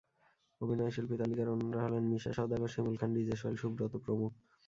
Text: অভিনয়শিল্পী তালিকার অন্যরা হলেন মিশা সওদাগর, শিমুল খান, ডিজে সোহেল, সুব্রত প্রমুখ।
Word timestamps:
অভিনয়শিল্পী 0.61 1.15
তালিকার 1.17 1.53
অন্যরা 1.53 1.81
হলেন 1.85 2.03
মিশা 2.11 2.31
সওদাগর, 2.33 2.69
শিমুল 2.73 2.95
খান, 2.97 3.09
ডিজে 3.15 3.35
সোহেল, 3.39 3.55
সুব্রত 3.61 3.93
প্রমুখ। 4.05 4.31